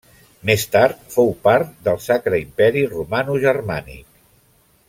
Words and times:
Més 0.49 0.63
tard 0.75 1.03
fou 1.15 1.29
part 1.47 1.75
del 1.89 2.01
Sacre 2.07 2.41
Imperi 2.47 2.85
Romanogermànic. 2.97 4.07